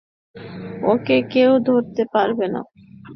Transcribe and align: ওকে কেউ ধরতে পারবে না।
ওকে 0.91 1.17
কেউ 1.33 1.51
ধরতে 1.67 2.03
পারবে 2.13 2.45
না। 2.53 2.61